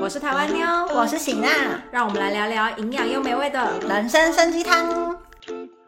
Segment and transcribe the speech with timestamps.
[0.00, 1.48] 我是台湾妞，我是喜娜，
[1.90, 5.16] 让我们来聊聊营养又美味的人生参鸡汤。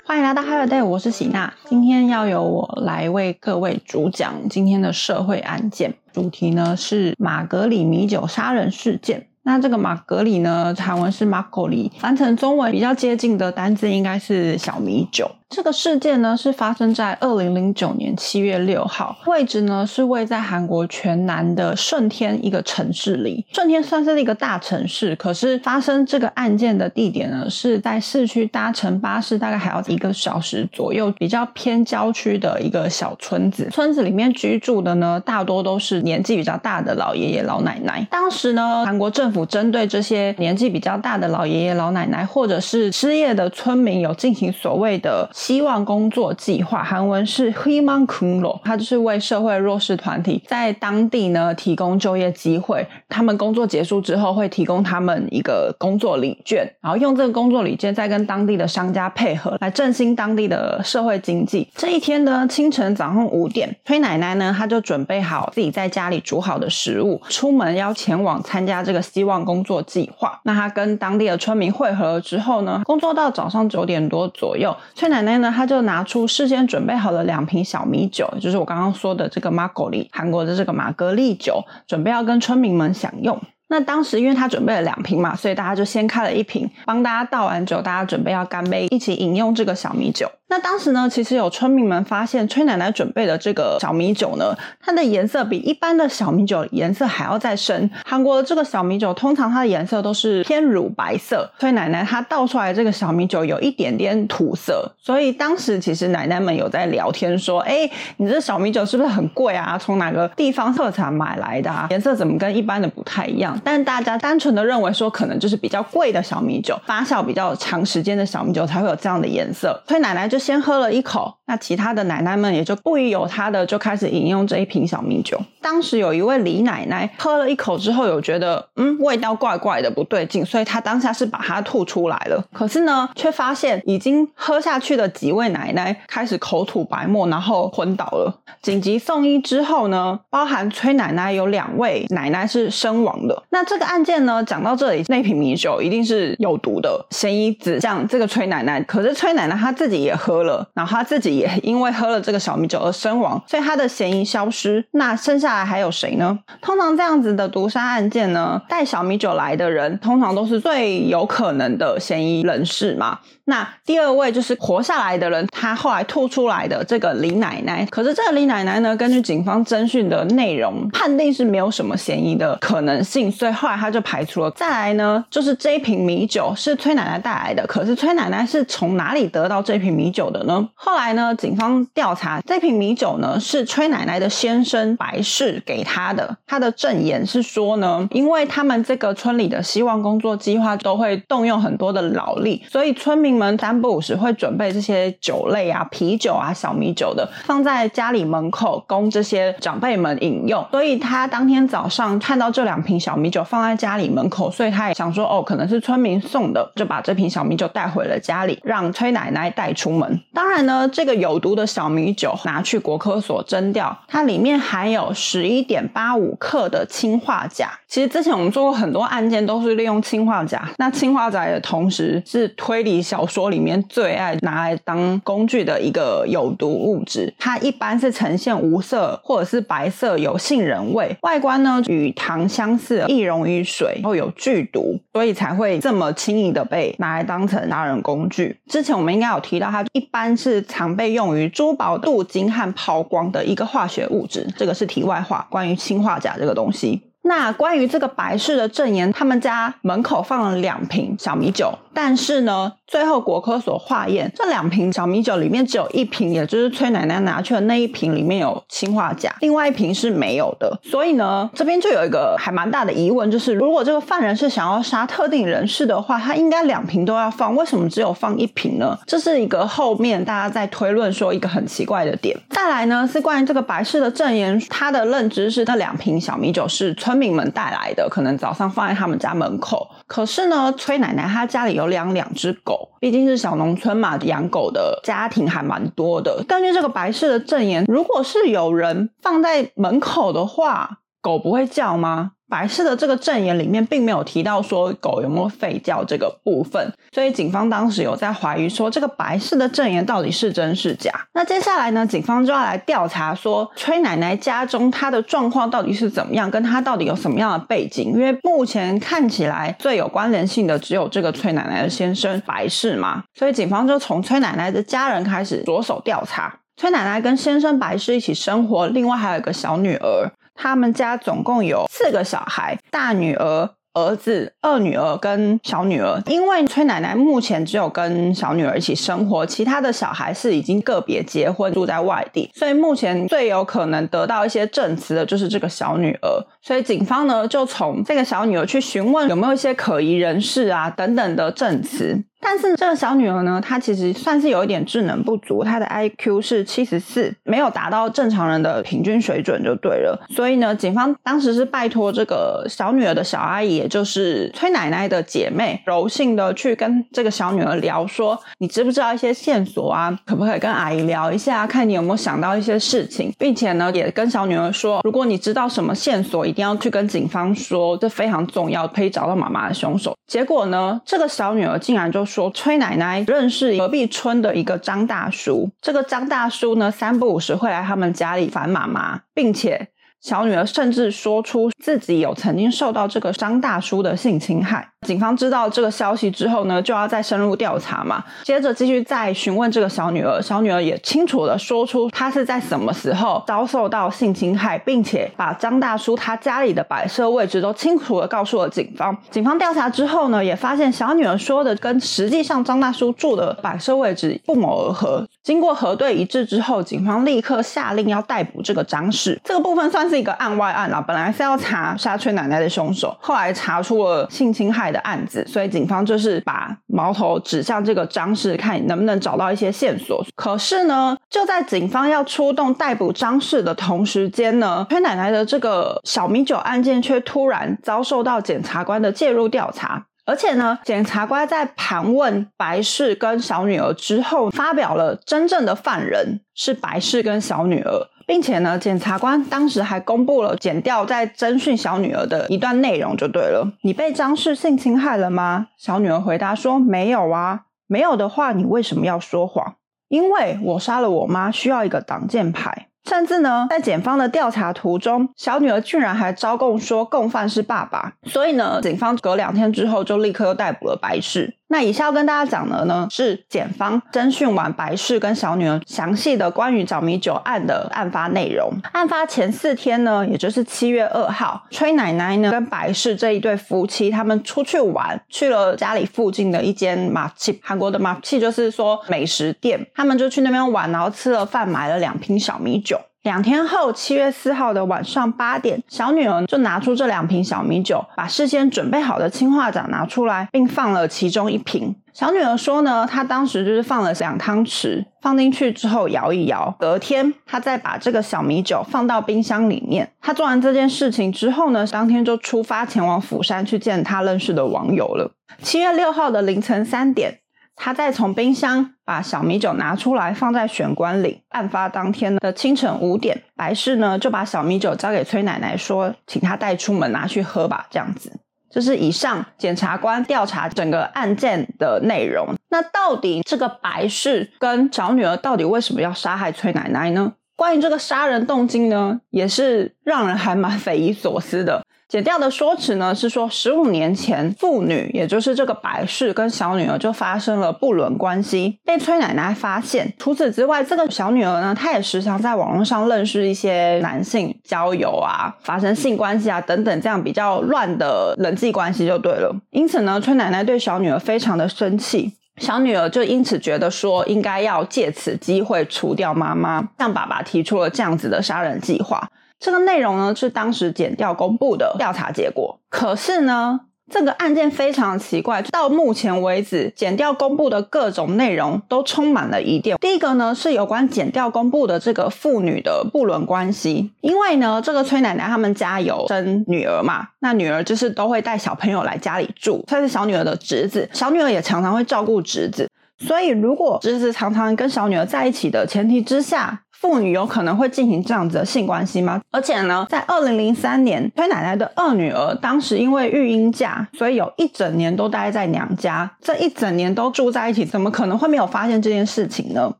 [0.06, 1.52] 欢迎来到 Hello Day，我是喜娜。
[1.66, 9.28] 今天要由我来为各位主讲今天的社会案件，主题呢是马格里米酒杀人事件。
[9.42, 15.30] 那这个马格里呢，韩文是马格里，翻成中文比较接近的单字应该是小米酒。
[15.54, 23.44] 这个事件呢是发生在二零零九年七月六号，位置呢是位在韩国全南的顺天一个城市里。
[23.52, 33.68] 顺天算是一个大城市，可是发生这个案件的地点呢是在市区搭乘巴士大概还要一个小时左右，比较偏郊区的一个小村子。
[33.70, 38.06] 村子里面居住的呢大多都是年纪比较大的老爷爷老奶奶。
[38.10, 45.28] 当时呢，韩国政府针对这些年纪比较大的老爷爷老奶奶或者是失业的村民，有进行所谓的。
[45.42, 52.86] 希望工作计划，韩文是 Himan Kunlo，它就是为社会弱势团体在当地呢提供就业机会。
[53.08, 61.66] 他们工作结束之后，会提供他们一个工作礼券，然后用这个工作礼券再跟当地的商家配合，来振兴当地的社会经济。
[61.74, 70.38] 这一天呢，清晨早上五点，崔奶奶呢，她就准备好自己在家里煮好的食物，出门要前往参加这个希望工作计划。
[70.44, 75.31] 那她跟当地的村民会合了之后呢，工作到早上九点多左右，崔奶奶。
[75.38, 83.40] 那他就拿出事先准备好的两瓶小米酒，就是我刚刚说的这个马格利，韩国的这个玛格丽酒，准备要跟村民们享用。
[83.72, 90.30] 那当时因为他准备了两瓶嘛，所以大家就先开了一瓶，帮大家倒完酒，大家准备要干杯，一起饮用这个小米酒。
[90.48, 97.90] 那当时呢，其实有村民们发现崔奶奶准备的这个小米酒呢，它的颜色比一般的小米酒颜色还要再深。
[98.04, 109.78] 韩国的这个小米酒通常它的颜色都是偏乳白色，崔奶奶她倒出来这个小米酒有一点点土色，所以当时其实奶奶们有在聊天说：“哎，你这小米酒是不是很贵啊？
[109.78, 111.70] 从哪个地方特产买来的？
[111.70, 111.86] 啊？
[111.90, 119.82] 颜色怎么跟一般的不太一样？”但大家单纯的认为说，可能就是比较贵的小米酒，发酵比较长时间的小米酒才会有这样的颜色。
[119.88, 120.42] 崔奶奶就。
[120.42, 125.40] 先喝了一口，那其他的奶奶们也就不疑有他的，就开始饮用这一瓶小米酒。
[125.60, 132.44] 当时有一位李奶奶喝了一口之后，有觉得嗯味道怪怪的不对劲，所以她当下是把它吐出来了。
[132.52, 138.42] 可是呢，却发现已经喝下去的几位奶奶开始口吐白沫，然后昏倒了。
[138.60, 143.44] 紧急送医之后呢，包含崔奶奶有两位奶奶是身亡的。
[143.52, 148.82] 那这个案件呢，讲到这里，那瓶米酒一定是有毒的，嫌疑指向这个崔奶奶。
[148.82, 150.32] 可是崔奶奶她自己也喝。
[150.42, 154.84] 了，然后她自己也因为喝了这个小米酒而身亡，所以她的嫌疑消失。
[154.92, 156.36] 那剩下来还有谁呢？
[156.60, 163.20] 通常这样子的毒杀案件呢，带小米酒来的人通常都是最有可能的嫌疑人士嘛。
[163.44, 167.86] 那第二位就是活下来的人，他后来吐出来的这个李奶奶。
[167.90, 174.50] 可是这个李奶奶呢，根据警方侦讯的内容，判定是没有什么嫌疑的可能性，所以后来他就排除了。
[174.52, 180.22] 再来呢，就是这一瓶米酒是崔奶奶带来的，可是崔奶奶是从哪里得到这瓶米酒？
[180.32, 180.66] 的呢。
[180.74, 186.36] 后来呢，警方调查这瓶米酒呢是崔奶奶的先生白氏给她的。
[186.46, 200.64] 他的证言是说呢，因为他们这个村里的希望工作计划都会动用很多的劳力，所以村民们三不五时会准备这些酒类啊、啤酒啊、小米酒的，放在家里门口供这些长辈们饮用。
[200.70, 210.20] 所以他当天早上看到这两瓶小米酒放在家里门口，所以他也想说，哦，可能是村民送的，就把这瓶小米酒带回了家里，让崔奶奶带出门。
[210.32, 217.70] 当然呢，这个有毒的小米酒拿去国科所蒸掉，它里面含有十一点八五克的氰化钾。
[217.88, 220.68] 其实之前我们做过很多案件，都是利用氰化钾。
[220.78, 227.32] 那氰化钾的同时是推理小小说里面最爱拿来当工具的一个有毒物质。
[227.38, 238.58] 它一般是呈现无色或者是白色，有杏仁味，外观呢与糖相似，易溶于水，然后有剧毒，所以才会这么轻易的被拿来当成杀人工具。
[238.66, 239.84] 之前我们应该有提到它。
[239.92, 245.46] 一般是常被用于珠宝镀金和抛光的一个化学物质，这个是题外话。
[245.48, 247.02] 关于氰化钾这个东西。
[247.24, 260.78] 那关于这个白氏的证言，他们家门口放了两瓶小米酒，但是呢，最后国科所化验，这两瓶小米酒里面只有一瓶，也就是崔奶奶拿去的那一瓶里面有氰化钾，另外一瓶是没有的。
[260.82, 268.98] 所以呢，这边就有一个还蛮大的疑问，就是如果这个犯人是想要杀特定人士的话，他应该两瓶都要放，为什么只有放一瓶呢？
[269.06, 272.34] 这是一个后面大家在推论说一个很奇怪的点。
[272.50, 276.94] 再来呢，是关于这个白氏的证言，他的认知是那两瓶小米酒是。
[277.02, 279.88] 村民们带来的，可能早上放在他们家门口。
[280.12, 286.44] 可是呢，崔奶奶她家里有养两只狗，毕竟是小农村嘛，养狗的家庭还蛮多的。
[286.46, 292.32] 根据这个白氏的证言，如果是有人放在门口的话，狗不会叫吗？
[292.52, 301.10] 白氏的这个证言里面并没有提到说狗有没有吠叫这个部分，所以警方当时有在怀疑说这个白氏的证言到底是真是假。
[301.32, 308.12] 那接下来呢，警方就要来调查说崔奶奶家中她的状况到底是怎么样，跟她到底有什么样的背景？
[308.12, 316.54] 因为目前看起来最有关联性的只有这个崔奶奶的先生白氏嘛，所以警方就从崔奶奶的家人开始着手调查。
[316.76, 320.30] 崔奶奶跟先生白氏一起生活，另外还有一个小女儿。
[320.54, 326.20] 他们家总共有四个小孩，大女儿、儿子、二女儿跟小女儿。
[326.26, 336.28] 因为崔奶奶目前只有跟小女儿一起生活，其他的小孩是已经个别结婚住在外地，所以目前最有可能得到一些证词的就是这个小女儿。
[336.62, 342.24] 所以警方呢就从这个小女儿去询问有没有一些可疑人士啊等等的证词。
[342.44, 350.20] 但是这个小女儿呢，她其实算是有一点智能不足，她的 I Q 是七十四，没有达到正常人的平均水准就对了。
[350.28, 360.18] 所以呢，警方当时是拜托这个小女儿的小阿姨，也就是崔奶奶的姐妹，柔性的去跟这个小女儿聊，说你知不知道一些线索啊？
[360.26, 370.16] 可不可以跟阿姨聊一下，看你有没有想到一些事情，并且呢，也跟小女儿说，如果你知道什么线索，一定要去跟警方说，这非常重要，可以找到妈妈的凶手。
[370.26, 372.26] 结果呢，这个小女儿竟然就。
[372.32, 379.88] 说崔奶奶认识隔壁村的一个张大叔，这个张大叔呢三不五时会来他们家里烦妈妈，并且。
[380.22, 384.88] 小女儿甚至说出自己有曾经受到这个张大叔的性侵害。
[385.04, 388.22] 警方知道这个消息之后呢，就要再深入调查嘛。
[388.44, 399.16] 接着继续再询问这个小女儿，小女儿也清楚的说出她是在什么时候遭受到性侵害，并且把张大叔他家里的摆设位置都清楚的告诉了警方。
[399.28, 405.26] 警方调查之后呢，也发现小女儿说的跟实际上张大叔住的摆设位置不谋而合。
[405.42, 409.40] 经过核对一致之后，警方立刻下令要逮捕这个张氏。
[409.42, 420.22] 这个部分算是一个案外案啦，本来是要查杀崔奶奶的凶手，后来查出了性侵害的案子，所以警方就是把矛头指向这个张氏，看能不能找到一些线索。
[420.36, 430.04] 可是呢，就在警方要出动逮捕张氏的同时间呢，崔奶奶的这个小米酒案件却突然遭受到检察官的介入调查。
[430.24, 443.72] 而且呢，检察官在盘问白氏跟小女儿之后，发表了真正的犯人是白氏跟小女儿，并且呢，检察官当时还公布了剪掉在征讯小女儿的一段内容，就对了。
[443.82, 445.68] 你被张氏性侵害了吗？
[445.76, 449.74] 小女儿回答说没有啊，没有的话，你为什么要说谎？
[450.08, 452.88] 因为我杀了我妈，需要一个挡箭牌。
[453.04, 458.12] 甚至呢，在检方的调查途中，小女儿居然还招供说共犯是爸爸。
[458.28, 461.56] 所以呢，警方隔两天之后就立刻又逮捕了白氏。
[461.72, 468.70] 那以下要跟大家讲的呢，是检方侦讯完白氏跟小女儿详细的关于找米酒案的案发内容。
[468.92, 483.00] 案发前四天呢，也就是七月二号，崔奶奶呢跟白氏这一对夫妻他们出去玩，去了家里附近的一间马气，韩国的马气就是说美食店，他们就去那边玩，然后吃了饭，买了两瓶小米酒。
[483.22, 491.94] 两天后，七月四号的晚上八点，小女儿就拿出这两瓶小米酒，把事先准备好的氢化钾拿出来，并放了其中一瓶。
[492.12, 496.74] 小女儿说呢，她当时就是放了两汤匙，放进去之后摇一摇。
[496.80, 500.10] 隔天，她再把这个小米酒放到冰箱里面。
[500.20, 505.30] 她做完这件事情之后呢，当天就出发前往釜山去见她认识的网友了。
[505.62, 507.38] 七月六号的凌晨三点。
[507.74, 511.42] 他再从冰箱把小米酒拿出来，放在玄关里。
[511.48, 517.86] 案发当天的清晨五点，白氏呢就把小米酒交给崔奶奶，说请她带出门拿去喝吧。
[517.90, 518.32] 这样子，
[518.70, 522.54] 这是以上检察官调查整个案件的内容。
[522.70, 527.32] 那到底这个白氏跟小女儿到底为什么要杀害崔奶奶呢？
[527.56, 531.82] 关于这个杀人动机呢，也是让人还蛮匪夷所思的。
[532.12, 540.12] 剪掉的说辞呢是说，十五年前父女，也就是这个白氏跟小女儿就发生了不伦关系，被崔奶奶发现。
[540.18, 549.50] 除此之外，这个小女儿呢，她也时常在网络上认识一些男性交友啊，发生性关系啊等等，这样比较乱的人际关系就对了。
[549.70, 559.30] 因此呢，崔奶奶对小女儿非常的生气，小女儿就因此觉得说，应该要借此机会除掉妈妈，向爸爸提出了这样子的杀人计划。
[559.62, 562.80] 这个内容呢是当时检调公布的调查结果。
[562.90, 563.78] 可是呢，
[564.10, 569.96] 这个案件非常奇怪，到目前为止，检调公布的各种内容都充满了疑点。
[569.98, 586.80] 第一个呢是有关检调公布的这个父女的不伦关系，因为呢，这个崔奶奶他们家有生女儿嘛，那女儿就是都会带小朋友来家里住，她是小女儿的侄子，小女儿也常常会照顾侄子，所以如果侄子常常跟小女儿在一起的前提之下。
[587.02, 589.40] 妇女有可能会进行这样子的性关系吗？
[589.50, 599.92] 而且呢，在二零零三年，崔奶奶的二女儿当时因为育婴假，所以有一整年都待在娘家，这一整年都住在一起，怎么可能会没有发现这件事情呢？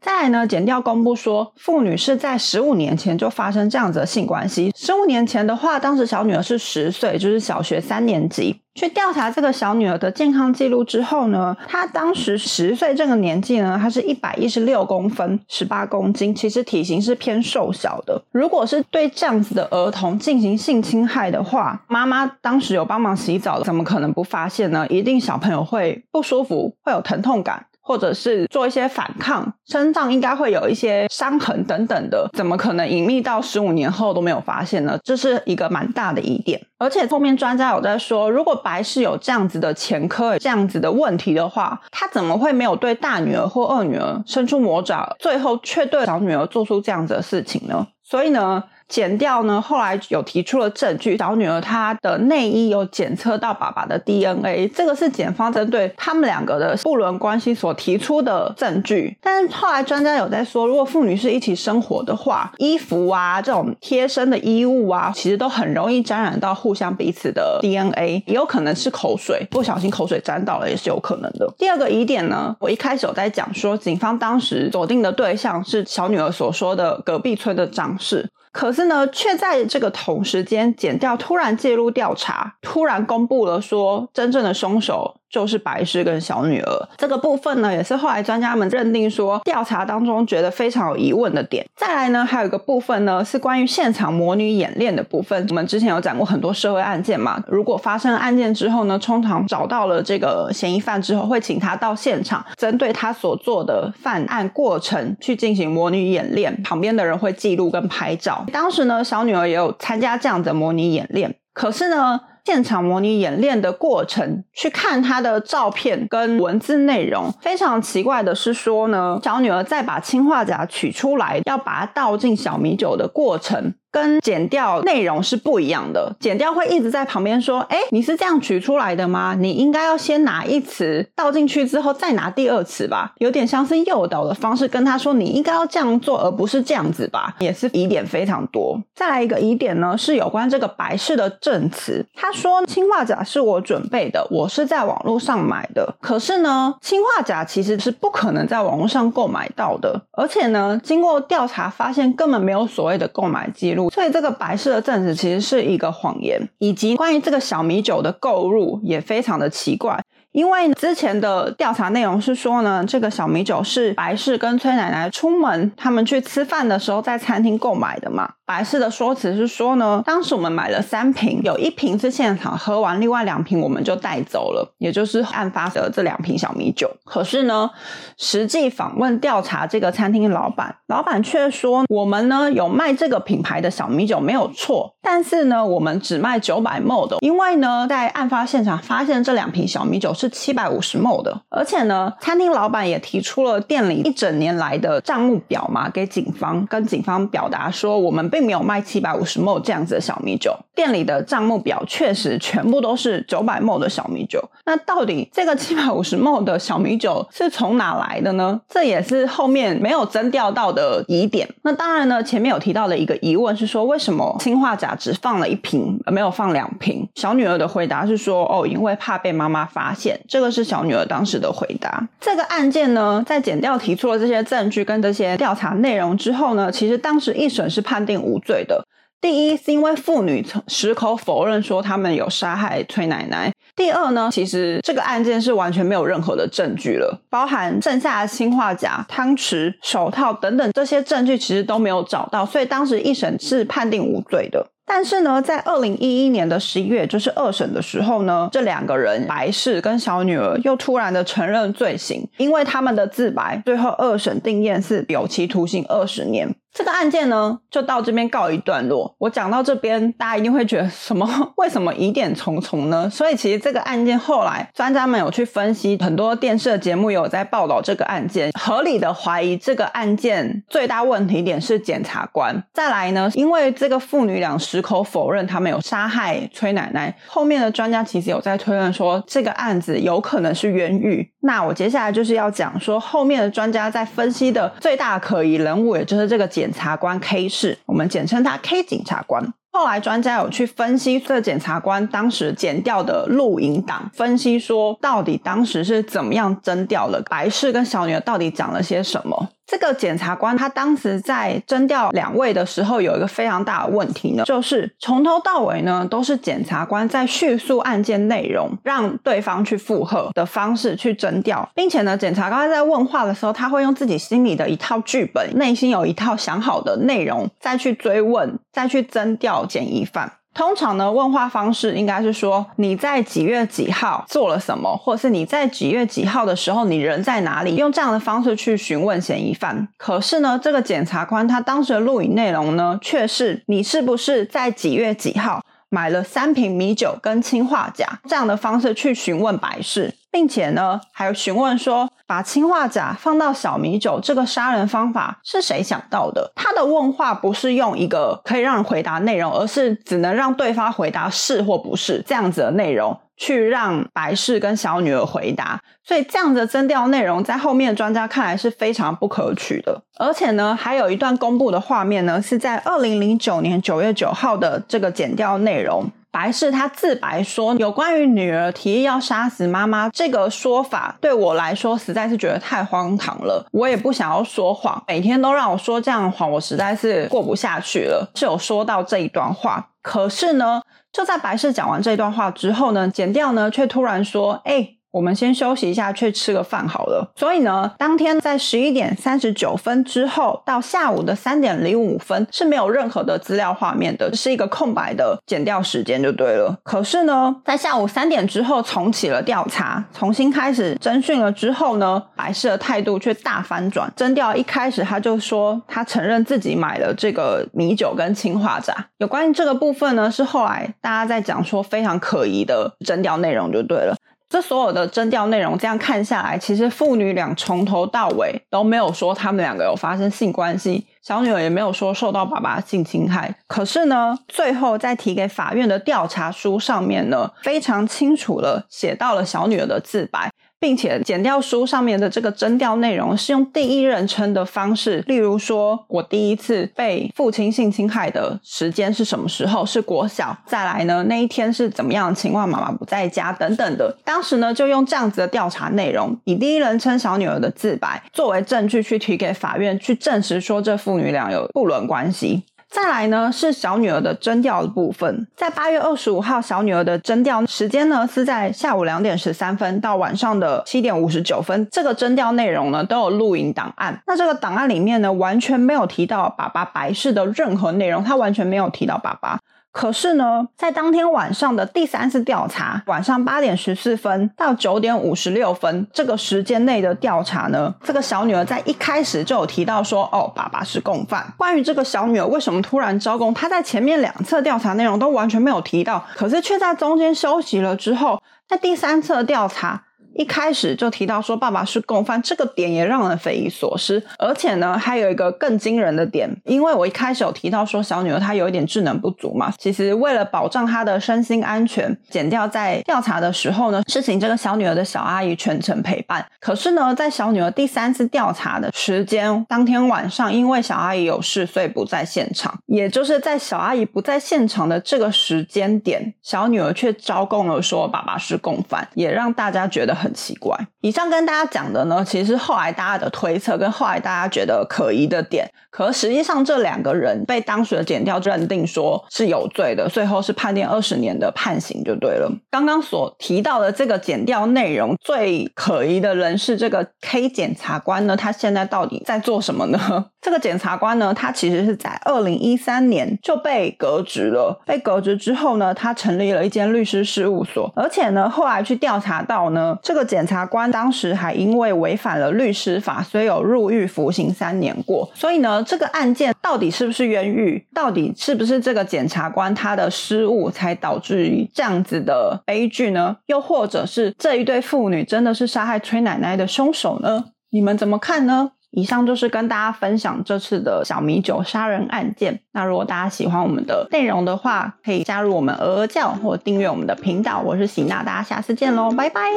[0.01, 4.73] 再来呢，检调公布说，妇女是在十五年前就发生这样子的性关系。
[4.77, 8.61] 十五年前的话，当时小女儿是十岁，就是小学三年级。
[8.75, 18.23] 去调查这个小女儿的健康记录之后呢，她当时十岁这个年纪呢，她是一百一十六公分，十八公斤，其实体型是偏瘦小的。
[18.33, 24.87] 如果是对这样子的儿童进行性侵害的话，妈妈当时有帮忙洗澡，怎么可能不发现呢？
[24.89, 27.67] 一定小朋友会不舒服，会有疼痛感。
[27.83, 34.99] 或者是做一些反抗，身上应该会有一些伤痕等等的，怎么可能隐秘到十五年后都没有发现呢？
[35.03, 36.61] 这是一个蛮大的疑点。
[36.79, 47.87] 而且后面专家有在说，如果白氏有这样子的前科、这样子的问题的话，他怎么会没有对大女儿或二女儿伸出魔爪，最后却对小女儿做出这样子的事情呢？
[48.03, 48.63] 所以呢？
[48.93, 59.17] 剪掉呢，后来有提出了证据，小女儿她的内衣有检测到爸爸的 DNA，这个是检方针对他们两个的不伦关系所提出的证据。
[59.23, 71.51] 但是后来专家有在说，如果父女是一起生活的话，衣服啊这种贴身的衣物啊，其实都很容易沾染到互相彼此的 DNA，也有可能是口水，不小心口水沾到了也是有可能的。
[71.57, 78.29] 第二个疑点呢，我一开始有在讲说，警方当时锁定的对象是小女儿所说的隔壁村的张氏。
[78.53, 85.17] 可是呢，却在这个同时间，剪掉突然介入调查，突然公布了说，真正的凶手。
[85.33, 91.67] 就是白氏跟小女儿这个部分呢，也是后来专家们认定说调查当中觉得非常有疑问的点。
[91.75, 95.47] 再来呢，还有一个部分呢，是关于现场模拟演练的部分。
[95.49, 108.45] 我们之前有讲过很多社会案件嘛，如果发生案件之后呢，通常找到了这个嫌疑犯之后，会请他到现场，针对他所做的犯案过程去进行模拟演练，旁边的人会记录跟拍照。
[108.53, 112.21] 当时呢，小女儿也有参加这样的模拟演练，可是呢。
[112.45, 117.33] 现场模拟演练的过程，去看他的照片跟文字内容。
[117.41, 123.75] 非常奇怪的是说呢，小女儿在把氰化钾取出来，要把它倒进小米酒的过程。
[123.93, 129.37] 跟剪掉内容是不一样的，剪掉会一直在旁边说：“哎，你是这样取出来的吗？
[129.39, 138.81] 你应该要先拿一词倒进去之后再拿第二词吧，有点像是诱导的方式跟他说你应该要这样做，而不是这样子吧。”也是疑点非常多。
[138.95, 142.05] 再来一个疑点呢，是有关这个白氏的证词。
[142.15, 145.95] 他说氰化钾是我准备的，我是在网络上买的。
[146.01, 153.82] 可是呢，氰化钾其实是不可能在网络上购买到的，而且呢，经过调查发现根本没有所谓的购买记录。
[153.91, 160.03] 所以这个白色的证词其实是一个谎言，以及关于这个小米酒的购入也非常的奇怪。
[160.33, 168.33] 因为之前的调查内容是说呢，这个小米酒是白氏跟崔奶奶出门，他们去吃饭的时候在餐厅购买的嘛。
[168.45, 176.91] 白氏的说辞是说呢，当时我们买了三瓶，有一瓶是现场喝完，另外两瓶我们就带走了，也就是案发的这两瓶小米酒。
[177.05, 177.71] 可是呢，
[178.19, 190.15] 实际访问调查这个餐厅老板，老板却说我们呢有卖这个品牌的小米酒没有错，但是呢我们只卖九百 ml 的，因为呢在案发现场发现这两瓶小米酒。
[190.23, 204.41] 是七百五十 ml 的，而且呢，餐厅老板也提出了店里一整年来的账目表嘛，给警方，跟警方表达说，我们并没有卖七百五十 ml 这样子的小米酒，店里的账目表确实全部都是九百 ml 的小米酒。
[204.65, 208.61] 那到底这个七百五十 ml 的小米酒是从哪来的呢？
[208.69, 211.49] 这也是后面没有征调到的疑点。
[211.63, 217.09] 那当然呢，前面有提到的一个疑问是说，为什么氰化钾只放了一瓶，而没有放两瓶？
[217.17, 220.12] 小女儿的回答是说，哦，因为怕被妈妈发现。
[220.29, 222.09] 这个是小女儿当时的回答。
[222.21, 228.85] 这个案件呢，在检调提出了这些证据跟这些调查内容之后呢，其实当时一审是判定无罪的。
[229.21, 233.53] 第一是因为妇女矢口否认说他们有杀害崔奶奶。
[233.77, 244.67] 第二呢，其实这个案件是完全没有任何的证据了，包含剩下的氰化钾、汤匙、手套等等这些证据，其实都没有找到，所以当时一审是判定无罪的。
[244.95, 256.55] 但是呢，在二零一一年的十一月，就是二审的时候呢，这两个人白氏跟小女儿又突然的承认罪行，因为他们的自白，最后二审定验是有期徒刑二十年。
[256.75, 259.15] 这个案件呢，就到这边告一段落。
[259.19, 261.29] 我讲到这边，大家一定会觉得什么？
[261.57, 263.11] 为什么疑点重重呢？
[263.11, 272.65] 所以其实这个案件后来专家们有去分析，很多电视节目有在报道这个案件，合理的怀疑这个案件最大问题点是检察官。
[272.73, 281.31] 再来呢，因为这个父女俩矢口否认他们有杀害崔奶奶，后面的专家其实有在推论说这个案子有可能是冤狱。
[281.41, 286.62] 那我接下来就是要讲说，后面的专家在分析的最大可疑人物，也就是这个检。
[286.63, 289.53] 检察官 K 氏，我们简称他 K 检察官。
[289.73, 299.49] 后来专家有去分析这检察官当时剪掉的录影档，分析说到底当时是怎么样征掉了白氏跟小女儿到底讲了些什么。
[299.73, 320.31] 这个检察官他当时在征调两位的时候，有一个非常大的问题呢，就是从头到尾呢都是检察官在叙述案件内容，让对方去附和的方式去征调，并且呢，检察官在问话的时候，他会用自己心里的一套剧本，内心有一套想好的内容，再去追问，再去征调嫌疑犯。
[320.55, 329.89] 通常呢，问话方式应该是说你在几月几号做了什么，或者是你在几月几号的时候你人在哪里，用这样的方式去询问嫌疑犯。
[329.97, 340.15] 可是呢，这个检察官他当时的录影内容呢，却是你是不是在几月几号买了三瓶米酒跟氰化钾这样的方式去询问白氏。
[340.33, 346.51] 并且呢，还有询问说，把氰化钾放到小米酒这个杀人方法是谁想到的？
[346.55, 355.79] 他的问话不是用一个可以让人回答内容，而是只能让对方回答是或不是这样子的内容，去让白氏跟小女儿回答。
[356.03, 360.01] 所以这样的增调内容，在后面专家看来是非常不可取的。
[360.19, 366.11] 而且呢，还有一段公布的画面呢，是在二零零九年九月九号的这个剪掉内容。
[366.33, 373.67] 白氏他自白说，有关于女儿提议要杀死妈妈这个说法，对我来说实在是觉得太荒唐了。
[373.71, 378.33] 我也不想要说谎，每天都让我说这样的谎，我实在是过不下去了。
[378.35, 380.81] 是有说到这一段话，可是呢，
[381.13, 384.97] 就在白氏讲完这段话之后呢，剪掉呢却突然说，哎。
[385.13, 387.31] 我们先休息一下，去吃个饭好了。
[387.37, 396.75] 所以呢，当天在十一点三十九分之后到下午的三点零五分是没有任何的资料画面的，是一个空白的剪掉时间就对了。
[396.83, 404.11] 可是呢，在下午三点之后重启了调查，重新开始侦讯了之后呢，白氏的态度却大反转。
[404.17, 408.95] 侦调一开始他就说他承认自己买了这个米酒跟氰化钾。
[409.19, 414.17] 有关于这个部分呢，是后来大家在讲说非常可疑的侦调内容就对了。
[414.53, 423.55] 这所有的征调内容，这样看下来，其实父女俩从头到尾都没有说他们两个有发生性关系，小女儿也没有说受到爸爸性侵害。
[423.67, 430.51] 可是呢，最后在提给法院的调查书上面呢，非常清楚的写到了小女儿的自白。
[430.83, 439.87] 并且剪掉书上面的这个征调内容是用第一人称的方式，例如说我第一次被父亲性侵害的时间是什么时候？
[439.87, 440.57] 是国小。
[440.67, 442.69] 再来呢，那一天是怎么样的情况？
[442.69, 444.13] 妈妈不在家等等的。
[444.25, 452.65] 当时呢，就用这样子的调查内容，以第一人称小女儿的自白作为证据去提给法院，去证实说这父女俩有不伦关系。
[452.93, 464.23] 再来呢是小女儿的征调的部分，在八月二十五号，小女儿的征调时间呢是在下午两点十三分到晚上的七点五十九分，这个征调内容呢都有录音档案。
[464.27, 469.59] 那这个档案里面呢完全没有提到爸爸白事的任何内容，他完全没有提到爸爸。
[469.93, 481.53] 可是呢，在当天晚上的第三次调查，晚上八点十四分到九点五十六分这个时间内的调查呢，这个小女儿在一开始就有提到说，哦，爸爸是共犯。
[481.59, 490.05] 关于这个小女儿为什么突然招供，她在前面两次调查内容都完全没有提到，可是却在中间休息了之后，在第三次的调查。
[490.35, 494.23] 一开始就提到说爸爸是共犯，这个点也让人匪夷所思。
[494.39, 506.45] 而且呢，还有一个更惊人的点，因为我一开始有提到说小女儿她有一点智能不足嘛，其实为了保障她的身心安全，剪掉在调查的时候呢，是请这个小女儿的小阿姨全程陪伴。
[506.61, 512.79] 可是呢，在小女儿第三次调查的时间，当天晚上因为小阿姨有事，所以不在现场。
[512.87, 520.17] 也就是在小阿姨不在现场的这个时间点，小女儿却招供了说爸爸是共犯，也让大家觉得。
[520.23, 520.79] 很奇怪。
[521.01, 532.51] 以上跟大家讲的呢，其实后来大家的推测跟后来大家觉得可疑的点，可实际上这两个人被当时的检调认定说是有罪的，最后是判定二十年的判刑就对了。
[532.71, 540.27] 刚刚所提到的这个检调内容最可疑的人是这个 K 检察官呢，他现在到底在做什么呢？
[540.43, 544.83] 这个检察官呢，他其实是在二零一三年就被革职了。
[544.85, 555.31] 被革职之后呢，他成立了一间律师事务所，而且呢，后来去调查到呢，这个检察官当时还因为违反了律师法，所以有入狱服刑三年过。
[555.33, 557.87] 所以呢，这个案件到底是不是冤狱？
[557.95, 563.37] 到底是不是这个检察官他的失误才导致于这样子的悲剧呢？
[563.47, 567.45] 又或者是这一对父女真的是杀害崔奶奶的凶手呢？
[567.71, 568.73] 你们怎么看呢？
[568.93, 572.61] 以上就是跟大家分享这次的小米酒杀人案件。
[572.73, 577.61] 那如果大家喜欢我们的内容的话，可以加入我们鹅鹅教或订阅我们的频道。
[577.61, 579.51] 我是喜娜，大家下次见喽，拜拜。